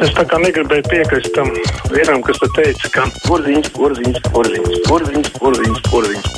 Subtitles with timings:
[0.00, 1.50] Es tā kā negribēju piekrist tam
[1.92, 6.28] vienam, kas te teica, ka Porziņš, porziņš, porziņš, porziņš, porziņš, porziņš.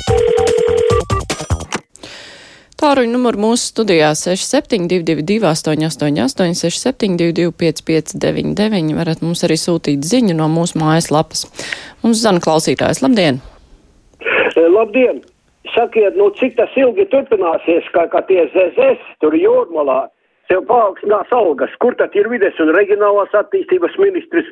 [2.83, 10.81] Tāruņa numuru mūsu studijā 6722, 888, 672, 559, varat mums arī sūtīt ziņu no mūsu
[10.81, 11.45] mājaslapas.
[12.03, 12.99] Mums zana klausītājs.
[13.05, 13.39] Labdien!
[14.19, 15.23] E, Labdien!
[15.71, 20.01] Sakiet, nu cik tas ilgi turpināsies, kā, kā tie ZZS tur jūrmalā,
[20.51, 24.49] sev paaugstinās algas, kur tad ir vides un reģionālās attīstības ministrs,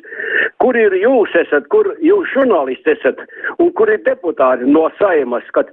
[0.62, 3.20] kur ir jūs esat, kur jūs žurnālisti esat?
[3.60, 5.70] Un kur ir deputāti no saimas, kad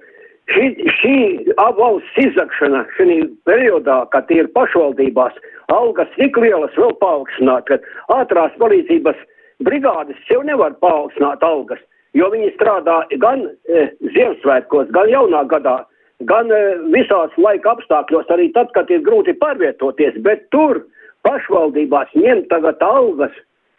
[0.53, 0.69] šī,
[0.99, 1.17] šī
[1.57, 3.19] valsts izzakšana šī
[3.49, 5.37] periodā, kad ir pašvaldībās,
[5.73, 7.79] algas tik lielas vēl paaugstināt, ka
[8.19, 9.19] ātrās palīdzības
[9.65, 11.81] brigādes sev nevar paaugstināt algas,
[12.17, 15.79] jo viņi strādā gan e, Ziemassvētkos, gan jaunā gadā
[16.27, 16.61] gan e,
[16.93, 20.83] visās laika apstākļos, arī tad, kad ir grūti pārvietoties, bet tur
[21.27, 23.35] pašvaldībās ņemt tagad algas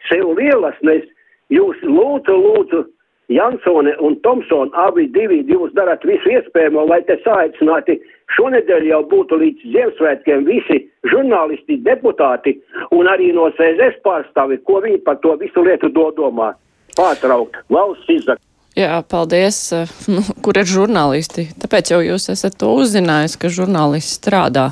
[0.09, 1.05] sev lielas, nes
[1.53, 2.85] jūs lūdzu, lūdzu,
[3.31, 7.95] Jansone un Tomsone, abi divi, jūs darat visu iespējamo, lai te saaicināti
[8.35, 12.57] šonedēļ jau būtu līdz Ziemassvētkiem visi žurnālisti, deputāti
[12.91, 16.51] un arī no CZS pārstāvi, ko viņi par to visu lietu dodomā.
[16.97, 18.50] Pārtraukt valsts izdara.
[18.77, 19.59] Jā, paldies.
[20.11, 21.49] Nu, kur ir žurnālisti?
[21.59, 24.71] Tāpēc jau jūs esat to uzzinājis, ka žurnālisti strādā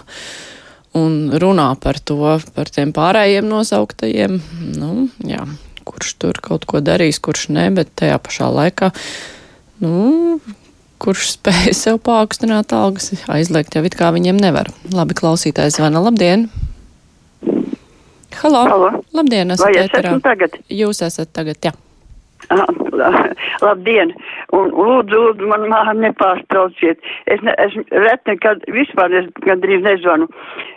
[0.97, 2.17] un runā par to,
[2.56, 4.39] par tiem pārējiem nosauktajiem.
[4.80, 5.44] Nu, jā,
[5.88, 8.89] kurš tur kaut ko darīs, kurš ne, bet tajā pašā laikā,
[9.83, 10.39] nu,
[11.00, 14.72] kurš spēja sev paaugstināt algas, aizliegt jau it kā viņiem nevar.
[14.95, 16.02] Labi, klausītājs zvana.
[16.08, 16.50] Labdien!
[18.39, 18.63] Halo!
[18.72, 18.89] Halo.
[19.13, 20.58] Labdien, esat Vai es esmu tagad?
[20.72, 21.73] Jūs esat tagad, jā.
[23.66, 24.14] Labdien!
[24.55, 27.02] Un lūdzu, lūdzu, man māja nepārtrauciet.
[27.30, 30.30] Es, ne, es ret nekad, vispār es gandrīz nezvanu.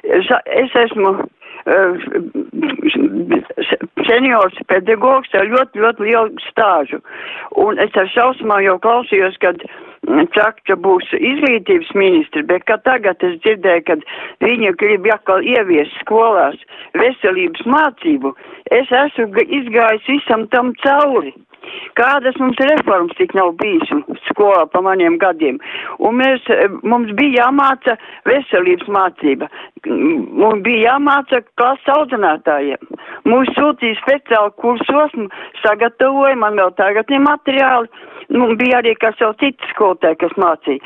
[0.02, 1.94] Es, es esmu uh,
[4.08, 7.00] seniors pedagogs ar ļoti, ļoti lielu stāžu.
[7.64, 9.62] Un es ar šausmām jau klausījos, kad
[10.34, 13.96] saka, ka būs izglītības ministri, bet ka tagad es dzirdēju, ka
[14.44, 16.58] viņi grib atkal ieviest skolās
[16.98, 18.34] veselības mācību.
[18.74, 21.32] Es esmu izgājis visam tam cauri.
[21.98, 23.90] Kādas mums reformas tik nav bijis
[24.28, 25.60] skolā pa maniem gadiem.
[25.98, 27.96] Un mēs, eh, mums bija jāmāca
[28.28, 29.48] veselības mācība.
[29.86, 32.80] Mums bija jāmāca klases audzinātājiem.
[33.24, 35.12] Mūs sūtīja speciāli kursos,
[35.62, 37.88] sagatavoja, man vēl tagad ir materiāli.
[38.32, 40.80] Nu, bija arī, kas jau citi skolotāji, kas mācīja,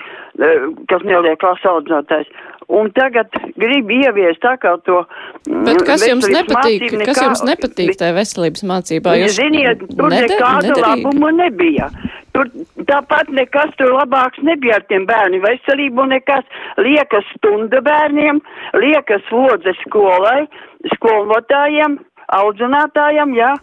[0.88, 2.28] kas neliek klases audzinātājs.
[2.68, 3.30] Un tagad
[3.62, 5.04] grib ieviest tā kā to.
[5.46, 6.82] mm, Bet kas jums nepatīk?
[6.82, 9.12] mācību Kas nekā- jums nepatīk tajā veselības mācībā?
[9.22, 11.04] Jūs Ziniet, tur neder- nekāda nederīgi?
[11.04, 11.90] labuma nebija.
[12.34, 12.44] Tur
[12.90, 16.44] tāpat nekas tur labāks nebija ar tiem bērnu veselību, nekas
[16.76, 18.40] liekas stunda bērniem,
[18.74, 20.48] liekas lodze skolai,
[20.96, 21.98] skolotājiem,
[22.34, 23.54] audzinātājiem, jā.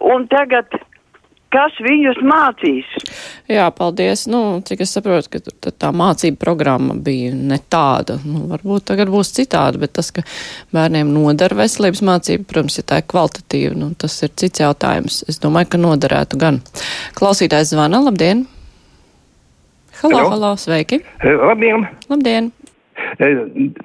[0.00, 0.66] Un tagad,
[1.52, 2.88] kas viņus mācīs?
[3.50, 4.24] Jā, paldies.
[4.30, 8.18] Nu, cik es saprotu, ka tā mācība programma bija ne tāda.
[8.24, 10.24] Nu, varbūt tagad būs citāda, bet tas, ka
[10.74, 15.22] bērniem nodara veselības mācība, protams, ja tā ir kvalitatīva, nu, tas ir cits jautājums.
[15.30, 16.62] Es domāju, ka noderētu gan.
[17.18, 18.46] Klausītājs zvana, labdien!
[20.02, 20.32] Halo, Halo.
[20.34, 21.02] halo, sveiki!
[21.22, 21.86] Labdien!
[22.10, 22.50] Labdien!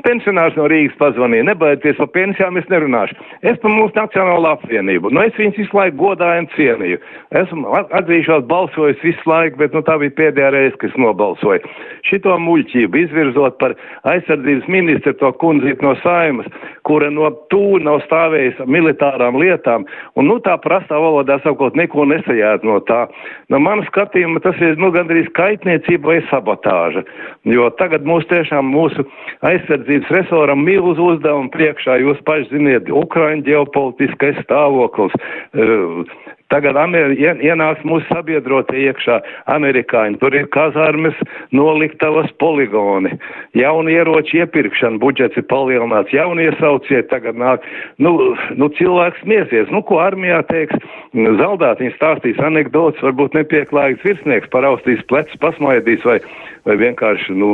[0.06, 3.18] Pensionārs no Rīgas pazvanīja, nebaidieties par pensijām, es nerunāšu.
[3.42, 5.12] Es par mūsu Nacionālo apvienību.
[5.12, 7.00] Nu, es viņus visu laiku godāju un cienīju.
[7.42, 11.60] Esmu at- atzīšos balsojis visu laiku, bet nu, tā bija pēdējā reize, kad es nobalsoju.
[12.08, 16.48] Šito muļķību izvirzot par aizsardzības ministru to kundzīt no saimas,
[16.84, 19.86] kura no tūna nav stāvējusi militārām lietām,
[20.16, 23.08] un nu tā prastā valodā sakot, neko nesajāt no tā.
[23.50, 27.04] No mana skatījuma tas ir nu gandrīz kaitniecība vai sabotāža,
[27.44, 29.06] jo tagad mūs tiešām mūsu
[29.48, 35.16] aizsardzības resoram milz uzdevumu priekšā, jūs paši ziniet, Ukraiņa ģeopolitiskais stāvoklis.
[35.54, 36.04] Uh,
[36.48, 39.18] Tagad Amer ien- ienāks mūsu sabiedrotie iekšā
[39.52, 40.20] amerikāņi.
[40.22, 41.18] Tur ir kazarmes,
[41.52, 43.12] noliktavas poligoni,
[43.58, 47.68] jauni ieroči iepirkšana, budžets ir palielināts, jauni iesauciet tagad nāk.
[48.00, 48.16] Nu,
[48.56, 49.68] nu cilvēks smiesies.
[49.76, 50.80] Nu, ko armijā teiks?
[51.14, 56.22] Zaldāt viņi stāstīs anekdotas, varbūt nepieklājīgs virsnieks paraustīs plecus, pasmaidīs vai,
[56.68, 57.52] vai vienkārši, nu,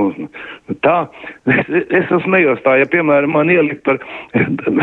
[0.86, 0.98] tā.
[1.45, 4.01] Es, es esmu nejostā, ja, piemēram, man ielikt par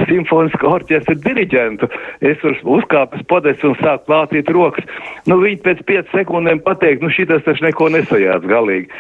[0.08, 1.90] simfonisko orķestra diriģentu,
[2.30, 4.88] es varu uzkāpes podest un sākt plātīt rokas.
[5.28, 8.90] Nu, viņi pēc 5 sekundēm pateikt, nu, šitas taču neko nesajāc galīgi.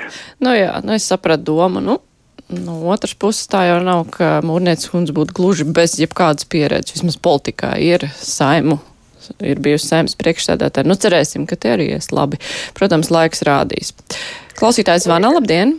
[0.44, 1.82] Nu jā, nu es sapratu domu.
[1.84, 2.00] Nu,
[2.50, 6.98] no otras puses tā jau nav, ka Mūrnieces kundze būtu gluži bez jebkādas pieredzes.
[6.98, 8.80] Vismaz politikā ir saimu.
[9.44, 10.88] Ir bijusi saimnes priekšsēdētāja.
[10.88, 12.40] Nu, cerēsim, ka te arī ies labi.
[12.74, 13.92] Protams, laiks rādīs.
[14.60, 15.78] Klausītājs zvana, labdien!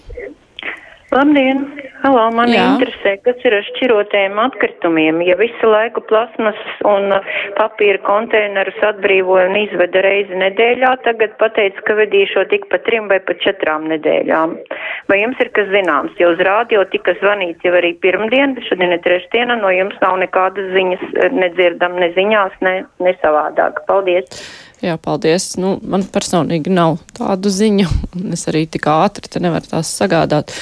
[1.14, 1.60] Labdien!
[2.02, 2.64] Halo, man Jā.
[2.66, 5.20] interesē, kas ir ar šķirotējiem atkritumiem.
[5.22, 6.58] Ja visu laiku plasmas
[6.90, 7.28] un uh,
[7.60, 13.20] papīra konteinerus atbrīvoja un izveda reizi nedēļā, tagad pateica, ka vedīšo tik pa trim vai
[13.28, 14.58] pa četrām nedēļām.
[15.14, 16.18] Vai jums ir kas zināms?
[16.18, 20.18] Jau uz rādio tika zvanīts jau arī pirmdien, bet šodien ir trešdiena, no jums nav
[20.24, 23.86] nekādas ziņas, eh, nedzirdam ne ziņās, ne, ne savādāk.
[23.86, 24.42] Paldies!
[24.82, 25.54] Jā, paldies.
[25.62, 27.86] Nu, man personīgi nav tādu ziņu,
[28.18, 30.54] un es arī tik ātri te nevaru tās sagādāt.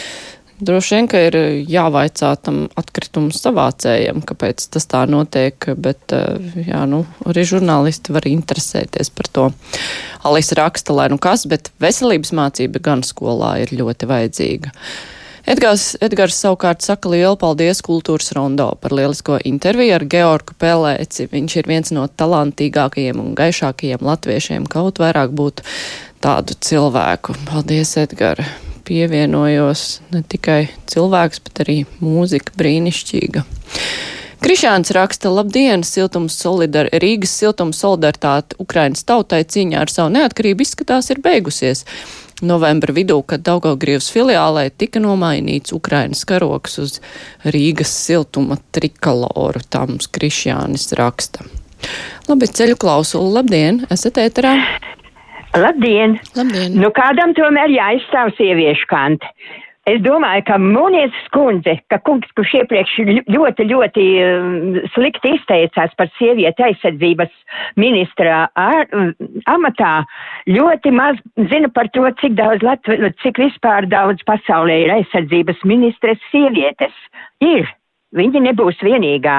[0.59, 1.35] Droši vien, ka ir
[1.71, 8.27] jāvaicā tam atkritumu savācējiem, kāpēc tas tā notiek, bet eh, jā, nu, arī žurnālisti var
[8.27, 9.45] interesēties par to.
[10.27, 14.75] Alisa raksta, lai nu kas, bet veselības mācība gan skolā ir ļoti vajadzīga.
[15.49, 21.25] Edgars, Edgars savukārt saka lielu paldies kultūras rondo par lielisko interviju ar Georgu Pelēci.
[21.31, 25.65] Viņš ir viens no talantīgākajiem un gaišākajiem latviešiem, kaut vairāk būtu
[26.21, 27.33] tādu cilvēku.
[27.49, 28.43] Paldies, Edgar!
[28.85, 33.45] Pievienojos ne tikai cilvēks, bet arī mūzika brīnišķīga.
[34.45, 41.09] Krišāns raksta, labdien, siltums solidar, Rīgas siltums solidaritāte Ukrainas tautai cīņā ar savu neatkarību izskatās
[41.09, 41.83] ir beigusies.
[42.45, 46.99] Novembra vidū, kad Daugavgrievas filiālē tika nomainīts Ukrainas karoks uz
[47.43, 51.47] Rīgas siltuma trikaloru, mums Krišjānis raksta.
[52.29, 54.53] Labi, ceļu klausulu, labdien, esat ēterā?
[55.57, 56.19] Labdien!
[56.37, 56.75] Labdien!
[56.77, 59.31] Nu, kādam tomēr jāizstāv sieviešu kanti.
[59.89, 62.95] Es domāju, ka Mūnieces kundze, ka kungs, kurš iepriekš
[63.31, 67.31] ļoti, ļoti um, slikti izteicās par sievieti aizsardzības
[67.79, 69.09] ministra ar, um,
[69.49, 69.93] amatā,
[70.51, 71.17] ļoti maz
[71.49, 76.93] zina par to, cik daudz Latvi, cik vispār daudz pasaulē ir aizsardzības ministres sievietes.
[77.41, 77.65] Ir.
[78.17, 79.35] Viņa nebūs vienīgā.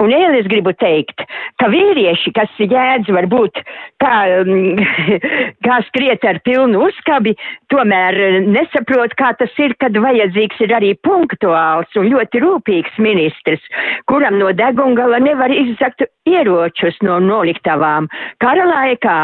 [0.00, 1.20] Un vēl es gribu teikt,
[1.60, 3.60] ka vīrieši, kas jēdz varbūt
[4.00, 4.80] kā, mm,
[5.66, 7.34] kā skriet ar pilnu uzskabi,
[7.68, 8.16] tomēr
[8.46, 13.68] nesaprot, kā tas ir, kad vajadzīgs ir arī punktuāls un ļoti rūpīgs ministrs,
[14.08, 18.08] kuram no degungala nevar izzakt ieročus no noliktavām.
[18.40, 19.20] Kara laikā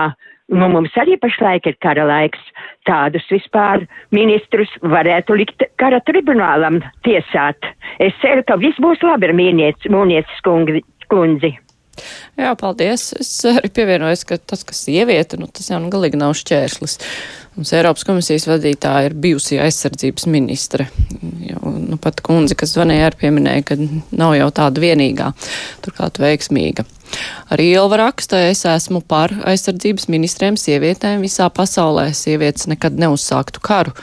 [0.46, 2.42] Nu, mums arī pašlaik ir kara laiks.
[2.86, 3.82] Tādus vispār
[4.14, 7.66] ministrus varētu likt kara tribunālam tiesāt.
[7.98, 10.44] Es ceru, ka viss būs labi ar mūnieces
[11.10, 11.56] kundzi.
[12.36, 13.08] Jā, paldies.
[13.16, 16.98] Es arī pievienojos, ka tas, kas sieviete, nu, tas jau nu galīgi nav šķērslis.
[17.56, 20.90] Mums Eiropas komisijas vadītāja ir bijusi aizsardzības ministre.
[21.48, 25.32] Jau, nu, pat kundze, kas zvanīja, arī pieminēja, ka nav jau tāda vienīgā,
[25.86, 26.84] turklāt veiksmīga.
[27.52, 32.08] Arī Ilva raksta, es esmu par aizsardzības ministriem sievietēm visā pasaulē.
[32.16, 33.94] Sievietes nekad neuzsāktu karu,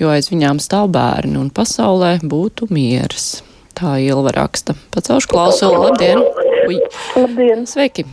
[0.00, 3.44] jo aiz viņām stāv bērni un pasaulē būtu miers.
[3.78, 4.74] Tā Ilva raksta.
[4.94, 5.84] Pacelšu klausulu.
[5.86, 6.24] Labdien!
[6.66, 6.80] Ui.
[7.14, 7.66] Labdien!
[7.70, 8.06] Sveiki!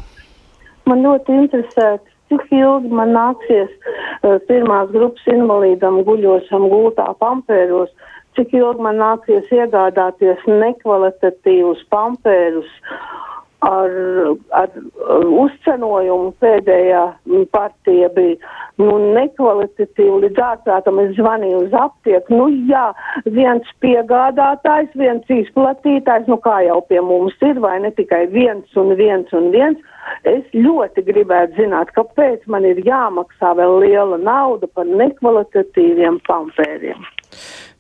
[0.86, 1.96] Man ļoti interesē,
[2.30, 7.90] cik ilgi man nāksies uh, pirmās grupas invalīdam guļošam gultā pampēros,
[8.38, 12.70] cik ilgi man nāksies iegādāties nekvalitatīvus pampērus
[13.64, 13.92] ar,
[14.56, 14.70] ar
[15.46, 17.04] uzcenojumu pēdējā
[17.54, 18.36] partija bija
[18.82, 21.00] nu, nekvalitatīva līdz ārprātam.
[21.04, 22.36] Es zvanīju uz aptieku.
[22.36, 22.88] Nu jā,
[23.26, 28.96] viens piegādātājs, viens izplatītājs, nu kā jau pie mums ir, vai ne tikai viens un
[29.00, 29.92] viens un viens.
[30.28, 37.08] Es ļoti gribētu zināt, kāpēc man ir jāmaksā vēl liela nauda par nekvalitatīviem pampēriem.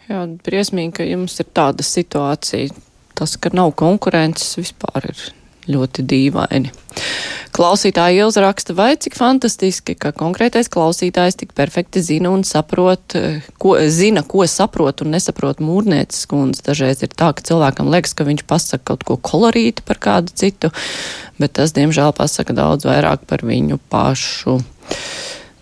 [0.09, 2.73] Jā, briesmīgi, ka jums ir tāda situācija.
[3.15, 5.21] Tas, ka nav konkurences, vispār ir
[5.69, 6.71] ļoti dīvaini.
[7.55, 13.15] Klausītāja Ilza raksta, vai cik fantastiski, ka konkrētais klausītājs tik perfekti zina un saprot,
[13.61, 16.65] ko, zina, ko saprot un nesaprot mūrnieces kundze.
[16.67, 20.73] Dažreiz ir tā, ka cilvēkam liekas, ka viņš pasaka kaut ko kolorīti par kādu citu,
[21.39, 24.59] bet tas, diemžēl, pasaka daudz vairāk par viņu pašu.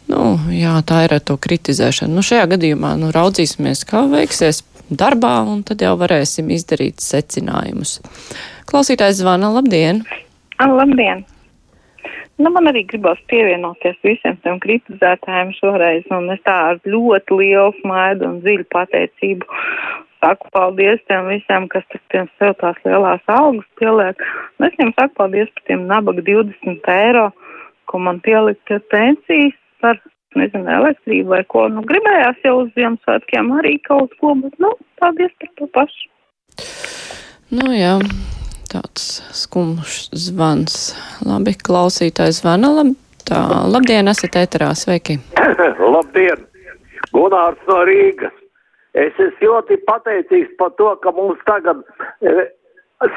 [0.10, 2.18] Nu, jā, tā ir ar to kritizēšanu.
[2.18, 8.00] Nu, šajā gadījumā nu, raudzīsimies, kā veiksies darbā, un tad jau varēsim izdarīt secinājumus.
[8.70, 10.04] Klausītājs zvana, labdien!
[10.60, 11.26] Labdien!
[12.42, 17.76] Nu, man arī gribas pievienoties visiem tiem kritizētājiem šoreiz, un es tā ar ļoti lielu
[17.82, 19.62] smaidu un dziļu pateicību
[20.24, 24.24] saku paldies tiem visiem, kas tiem sev tās lielās algas pieliek.
[24.58, 27.28] Un es viņiem saku paldies par tiem nabaga 20 eiro,
[27.92, 30.00] ko man pielikt pensijas par,
[30.40, 31.68] nezinu, elektrību vai ko.
[31.72, 36.08] Nu, gribējās jau uz Ziemassvētkiem arī kaut ko, bet, nu, paldies par to pašu.
[37.54, 37.98] Nu, jā
[38.74, 40.78] tāds skumjš zvans.
[41.26, 42.72] Labi, klausītājs zvana.
[42.80, 42.94] Lab,
[43.28, 45.20] tā, labdien, esat ēterā, sveiki.
[45.96, 46.48] labdien,
[47.14, 48.34] Gunārs no Rīgas.
[48.98, 51.80] Es esmu ļoti pateicīgs par to, ka mums tagad
[52.22, 52.48] e,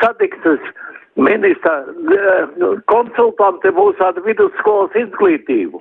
[0.01, 0.71] satiksmes
[1.17, 2.49] ministra eh,
[2.93, 5.81] konsultanti būs ar vidusskolas izglītību.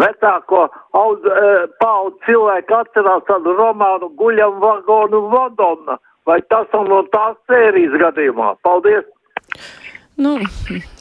[0.00, 5.98] Vecāko audz, eh, paudz cilvēku atcerās tādu romānu guļam vagonu vadona.
[6.28, 8.54] Vai tas ir no tās sērijas gadījumā?
[8.64, 9.06] Paldies!
[10.20, 10.36] Nu,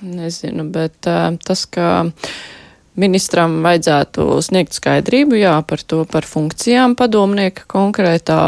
[0.02, 2.08] nezinu, bet uh, tas, ka
[3.00, 8.40] ministram vajadzētu sniegt skaidrību, jā, par to, par funkcijām padomnieka konkrētā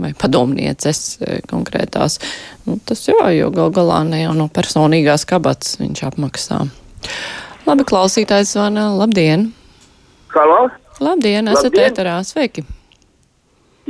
[0.00, 1.18] vai padomnieces
[1.50, 2.18] konkrētās,
[2.66, 6.62] nu, tas jā, jo gal galā ne jau no personīgās kabatas viņš apmaksā.
[7.66, 9.50] Labi, klausītājs zvana, labdien!
[10.32, 10.70] Halo?
[11.02, 11.90] Labdien, esat Labdien.
[11.90, 12.64] ēterā, sveiki!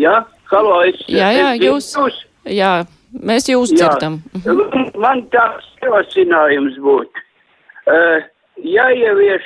[0.00, 1.00] Jā, halo, es.
[1.08, 2.20] Jā, jā, es, jūs, jūs
[2.58, 2.74] jā,
[3.12, 3.92] mēs jūs Jā.
[3.92, 4.20] dzirdam.
[4.38, 4.92] Mhm.
[5.00, 7.24] Man tāds ierosinājums būtu.
[7.82, 8.22] Uh,
[8.62, 9.44] jāievieš,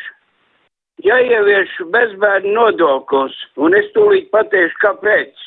[1.04, 5.46] jāievieš bezbērnu nodoklis, un es tūlīt pateikšu, kāpēc.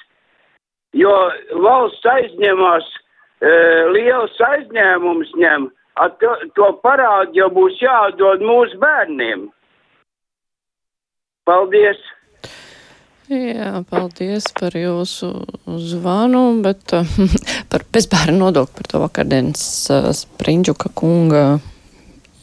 [0.97, 1.13] Jo
[1.63, 9.49] valsts aizņemās, uh, liels aizņēmums ņem, a to, to parādu jau būs jādod mūsu bērniem.
[11.49, 11.99] Paldies!
[13.29, 15.27] Jā, paldies par jūsu
[15.85, 16.95] zvanu, bet
[17.71, 19.65] par bezbērnu nodokli par to vakardienas
[20.17, 21.43] Sprindžuka kunga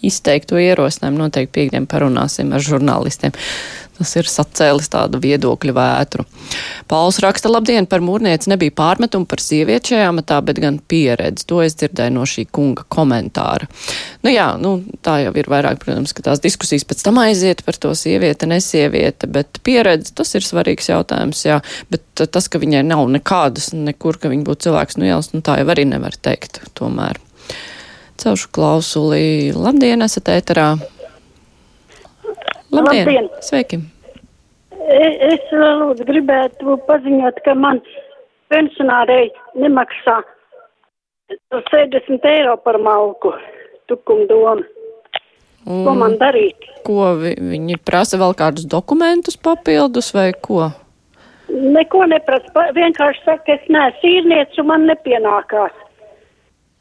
[0.06, 3.34] izteikto ierosinājumu noteikti piekdien parunāsim ar žurnālistiem.
[3.96, 6.26] Tas ir sacēlis tādu viedokļu vētru.
[6.90, 11.46] Pauls raksta, labdien, par mūrnieci nebija pārmetumu par sievieti šajā matā, bet gan pieredzi.
[11.48, 13.68] To es dzirdēju no šī kunga komentāra.
[14.26, 17.80] Nu jā, nu, tā jau ir vairāk, protams, ka tās diskusijas pēc tam aiziet par
[17.80, 21.62] to sieviete, nesieviete, bet pieredze, tas ir svarīgs jautājums, jā.
[21.92, 25.56] Bet tas, ka viņai nav nekādas, nekur, ka viņa būtu cilvēks no ielas, nu tā
[25.62, 27.25] jau arī nevar teikt tomēr.
[28.16, 29.52] Celšu klausuli.
[29.52, 30.70] Labdien, esat ēterā.
[32.72, 33.04] Labdien!
[33.04, 33.28] Labdien.
[33.44, 33.82] Sveiki!
[34.86, 37.80] E- Es lūdzu gribētu paziņot, ka man
[38.52, 40.20] pensionārei nemaksā
[41.50, 43.32] 60 eiro par malku
[43.90, 44.62] tukumdomu.
[45.66, 46.68] Ko man darīt?
[46.86, 50.68] Ko vi, viņi prasa vēl kādus dokumentus papildus vai ko?
[51.50, 55.74] Neko neprasa, vienkārši saka, es neesmu īrnieks un man nepienākās.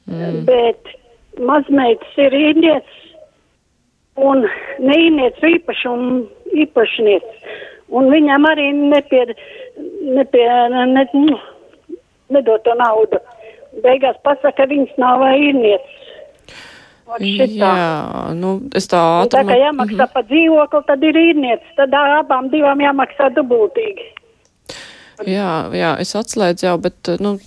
[0.05, 0.43] Mm.
[0.45, 0.93] Bet
[1.39, 3.01] mazmeitas ir īrnieks
[4.15, 4.45] un
[4.79, 6.05] neīrnieks īpašum,
[6.65, 7.49] īpašnieks.
[7.95, 9.25] Un viņam arī nepie,
[10.15, 11.37] nepie, ne, nu,
[12.33, 13.19] nedod to naudu.
[13.83, 16.01] Beigās pasaka, ka viņas nav īrnieks.
[17.21, 19.61] Jā, nu, es tā Un Tā kā ātri.
[19.61, 21.75] jāmaksā par dzīvokli, tad ir īrnieks.
[21.77, 24.07] Tad abām divām jāmaksā dubultīgi.
[25.29, 27.37] Jā, jā, es atslēdzu jau, bet, nu,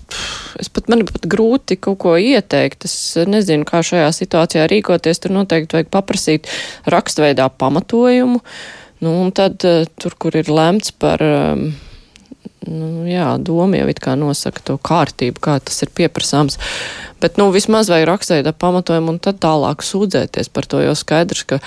[0.60, 2.86] es pat, man ir pat grūti kaut ko ieteikt.
[2.88, 2.96] Es
[3.28, 5.22] nezinu, kā šajā situācijā rīkoties.
[5.22, 6.48] Tur noteikti vajag paprasīt
[6.88, 8.42] rakstveidā pamatojumu.
[9.04, 11.68] Nu, un tad eh, tur, kur ir lemts par, um,
[12.66, 16.58] nu, jā, doma jau it kā nosaka to kārtību, kā tas ir pieprasāms.
[17.22, 21.60] Bet, nu, vismaz vajag rakstveidā pamatojumu un tad tālāk sūdzēties par to, jo skaidrs, ka,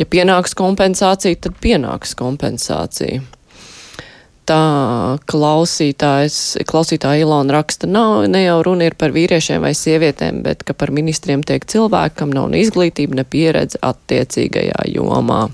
[0.00, 3.24] ja pienāks kompensācija, tad pienāks kompensācija.
[4.44, 10.76] Tā klausītāja Ilona raksta, nav, ne jau runa ir par vīriešiem vai sievietēm, bet ka
[10.76, 15.46] par ministriem tiek cilvēkam nav ne izglītība, ne pieredze attiecīgajā jomā.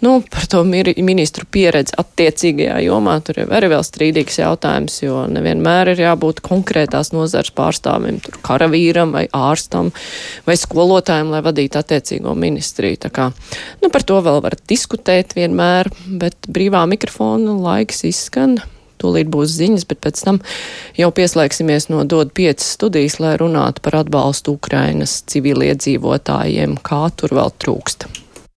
[0.00, 5.90] Nu, par to ministru pieredzi attiecīgajā jomā tur ir arī vēl strīdīgs jautājums, jo nevienmēr
[5.90, 9.90] ir jābūt konkrētās nozars pārstāvim, tur karavīram vai ārstam
[10.46, 13.00] vai skolotājiem, lai vadītu attiecīgo ministriju.
[13.08, 13.26] Tā kā,
[13.82, 15.90] nu, par to vēl var diskutēt vienmēr,
[16.22, 18.60] bet brīvā mikrofona laiks izskan.
[19.02, 20.40] Tūlīt būs ziņas, bet pēc tam
[20.98, 27.54] jau pieslēgsimies no DOD 5 studijas, lai runātu par atbalstu Ukrainas civiliedzīvotājiem, kā tur vēl
[27.62, 28.10] trūkst.